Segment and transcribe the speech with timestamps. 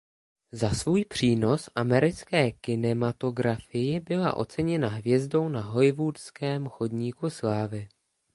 [0.51, 7.89] Za svůj přínos americké kinematografii byla oceněna hvězdou na Hollywoodském chodníku slávy.